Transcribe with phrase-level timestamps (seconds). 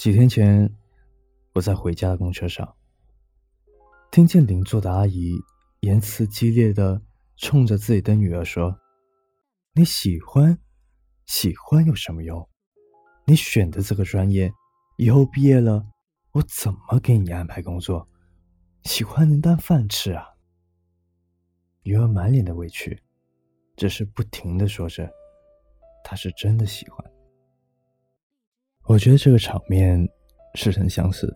[0.00, 0.74] 几天前，
[1.52, 2.74] 我在回家的公车上，
[4.10, 5.34] 听见邻座的阿姨
[5.80, 7.02] 言辞激烈的
[7.36, 8.74] 冲着自己的女儿说
[9.76, 10.58] ：“你喜欢，
[11.26, 12.48] 喜欢有什么用？
[13.26, 14.50] 你选的这个专业，
[14.96, 15.84] 以后毕业了，
[16.32, 18.08] 我怎么给你安排工作？
[18.84, 20.26] 喜欢能当饭吃啊？”
[21.84, 22.98] 女儿满脸的委屈，
[23.76, 25.12] 只是不停的说着
[26.02, 27.04] ：“她是真的喜欢。”
[28.90, 30.04] 我觉得这个场面
[30.56, 31.32] 似曾相识，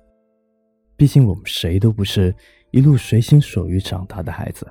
[0.97, 2.34] 毕竟我们谁都不是
[2.73, 4.66] 一路随心所欲长大的孩子。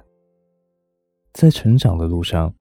[1.31, 2.53] 在成长的路上，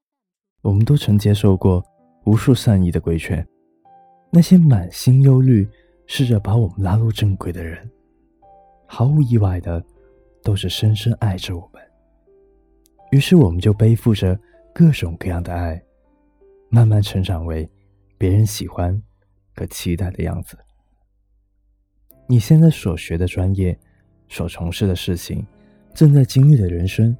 [0.62, 1.84] 我们都曾接受过
[2.24, 3.45] 无数善意的规劝，
[4.30, 5.69] 那些满心忧虑
[6.06, 7.91] 试着把我们拉入正轨的人，
[8.87, 9.84] 毫无意外的
[10.45, 11.82] 都是深深爱着我们。
[13.10, 14.38] 于是，我们就背负着
[14.73, 15.82] 各种各样的爱，
[16.68, 17.68] 慢慢成长为
[18.16, 19.02] 别人喜欢。
[19.55, 20.59] 可期待的样子。
[22.29, 23.79] 你现在所学的专业，
[24.29, 25.45] 所从事的事情，
[25.93, 27.15] 正在经历的人生，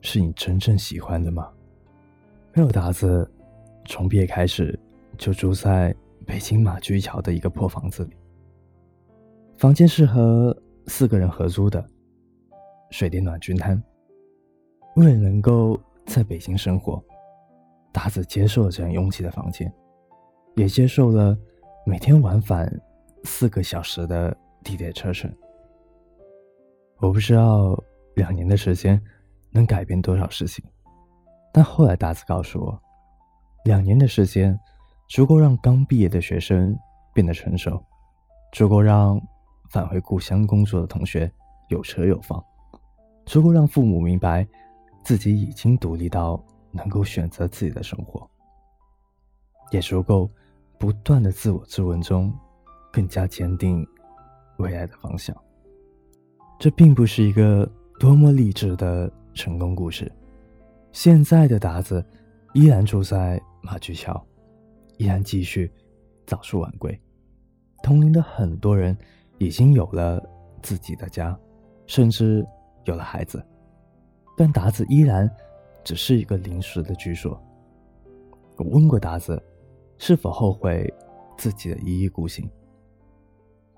[0.00, 1.50] 是你真正喜欢的吗？
[2.52, 3.30] 没有达子，
[3.86, 4.78] 从毕业开始
[5.16, 5.94] 就住在
[6.26, 8.16] 北京马驹桥的一个破房子里。
[9.56, 10.54] 房间是和
[10.88, 11.82] 四个人合租的，
[12.90, 13.82] 水电暖均摊。
[14.96, 17.02] 为了能够在北京生活，
[17.90, 19.72] 达子接受了这样拥挤的房间，
[20.56, 21.38] 也接受了。
[21.84, 22.72] 每天往返
[23.24, 25.32] 四个小时的地铁车程，
[26.98, 27.76] 我不知道
[28.14, 29.02] 两年的时间
[29.50, 30.64] 能改变多少事情，
[31.52, 32.80] 但后来达子告诉我，
[33.64, 34.56] 两年的时间
[35.08, 36.72] 足够让刚毕业的学生
[37.12, 37.84] 变得成熟，
[38.52, 39.20] 足够让
[39.68, 41.30] 返回故乡工作的同学
[41.68, 42.42] 有车有房，
[43.26, 44.46] 足够让父母明白
[45.04, 48.24] 自己已经独立到能够选择自己的生活，
[49.72, 50.30] 也足够。
[50.82, 52.36] 不断的自我质问中，
[52.92, 53.86] 更加坚定
[54.56, 55.32] 未来的方向。
[56.58, 60.10] 这并不是一个多么励志的成功故事。
[60.90, 62.04] 现在的达子
[62.52, 64.20] 依然住在马驹桥，
[64.96, 65.72] 依然继续
[66.26, 67.00] 早出晚归。
[67.80, 68.98] 同龄的很多人
[69.38, 70.20] 已经有了
[70.62, 71.38] 自己的家，
[71.86, 72.44] 甚至
[72.86, 73.40] 有了孩子，
[74.36, 75.30] 但达子依然
[75.84, 77.40] 只是一个临时的居所。
[78.56, 79.40] 我问过达子。
[80.04, 80.92] 是否后悔
[81.38, 82.50] 自己的一意孤行？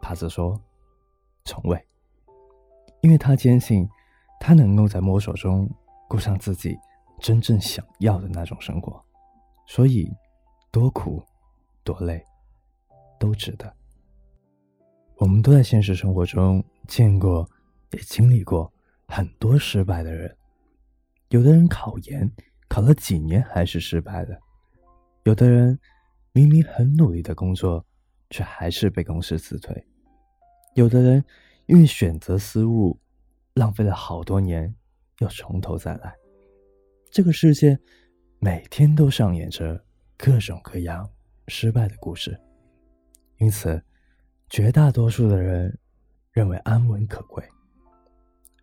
[0.01, 0.59] 帕子说
[1.45, 1.87] ：“从未，
[3.03, 3.87] 因为他坚信，
[4.41, 5.71] 他能够在摸索中
[6.09, 6.79] 过上自己
[7.21, 9.05] 真正想要的那种生活，
[9.67, 10.11] 所以
[10.71, 11.23] 多苦
[11.83, 12.25] 多累
[13.21, 13.71] 都值得。
[15.17, 17.47] 我们都在现实生活中见过，
[17.91, 18.73] 也经历过
[19.09, 20.35] 很多失败的人。
[21.29, 22.33] 有的人考研
[22.67, 24.39] 考了几年还是失败了，
[25.25, 25.79] 有的人。”
[26.37, 27.87] 明明很努力的工作，
[28.29, 29.87] 却还是被公司辞退。
[30.75, 31.25] 有的人
[31.67, 32.99] 因为选择失误，
[33.53, 34.75] 浪费了好多年，
[35.21, 36.13] 要从头再来。
[37.09, 37.79] 这个世界
[38.41, 39.81] 每天都上演着
[40.17, 41.09] 各种各样
[41.47, 42.37] 失败的故事，
[43.39, 43.81] 因此，
[44.49, 45.79] 绝大多数的人
[46.33, 47.49] 认为安稳可贵，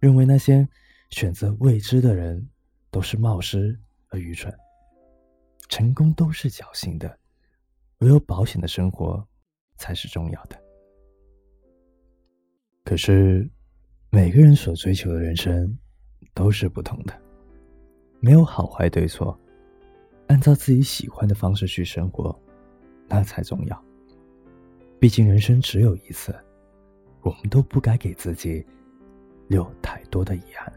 [0.02, 0.68] 认为那些
[1.12, 2.46] 选择未知的人
[2.90, 4.54] 都是冒失而愚蠢，
[5.70, 7.18] 成功都是侥幸的。
[8.02, 9.24] 唯有保险的生活
[9.78, 10.60] 才是重要的。
[12.84, 13.48] 可是，
[14.10, 15.78] 每个人所追求的人生
[16.34, 17.14] 都是不同的，
[18.20, 19.40] 没有好坏对错，
[20.28, 22.38] 按照自己喜欢的方式去生活，
[23.08, 23.86] 那才重要。
[25.00, 26.36] 毕竟人生只有一次，
[27.22, 28.66] 我们都不该给自己
[29.48, 30.74] 留太多的遗憾。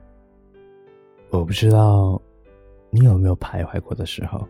[1.31, 2.21] 我不知道
[2.91, 4.47] 你有没有徘徊过的时候，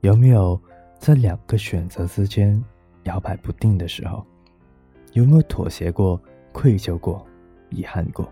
[0.00, 0.60] 有没有？
[0.98, 2.62] 在两个选择之间
[3.04, 4.26] 摇摆不定的时候，
[5.12, 6.20] 有没有妥协过、
[6.52, 7.24] 愧疚过、
[7.70, 8.28] 遗憾过？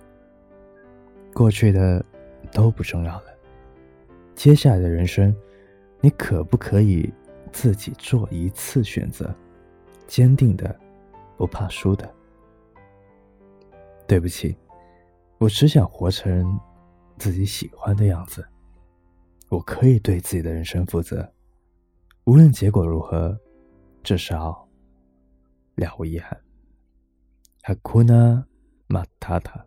[1.33, 2.05] 过去的
[2.53, 3.25] 都不重要了，
[4.35, 5.35] 接下来的人生，
[6.01, 7.13] 你可不可以
[7.53, 9.35] 自己做一次选择？
[10.07, 10.79] 坚定的，
[11.37, 12.09] 不怕输的。
[14.07, 14.57] 对不起，
[15.39, 16.61] 我只想活成
[17.19, 18.47] 自己喜欢的样子。
[19.49, 21.29] 我可以对自己的人生负责。
[22.27, 23.39] 无论结果如何，
[24.03, 24.67] 至少
[25.75, 26.41] 了无遗憾。
[27.63, 28.43] 哈库纳
[28.87, 29.63] 马塔塔，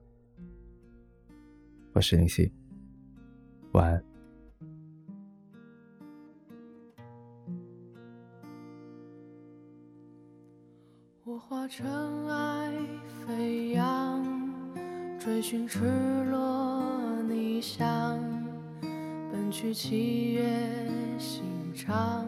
[1.94, 2.52] 我是林夕，
[3.74, 4.04] 晚安。
[11.26, 12.74] 我化尘埃
[13.28, 14.26] 飞扬，
[15.20, 15.86] 追寻赤
[16.26, 18.20] 裸逆翔，
[19.32, 20.44] 奔去七月
[21.20, 21.44] 心
[21.76, 22.28] 肠。